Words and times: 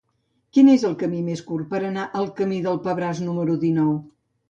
Quin 0.57 0.71
és 0.75 0.85
el 0.89 0.95
camí 1.03 1.19
més 1.27 1.45
curt 1.51 1.69
per 1.75 1.83
anar 1.91 2.09
al 2.23 2.35
camí 2.43 2.61
del 2.71 2.83
Pebràs 2.91 3.25
número 3.31 3.63
dinou? 3.69 3.99